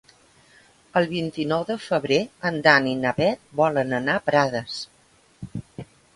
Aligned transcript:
El 1.01 1.05
vint-i-nou 1.11 1.65
de 1.67 1.75
febrer 1.89 2.17
en 2.51 2.57
Dan 2.69 2.89
i 2.93 2.95
na 3.03 3.13
Bet 3.21 3.45
volen 3.61 3.95
anar 4.01 4.19
a 4.19 4.25
Prades. 4.33 4.81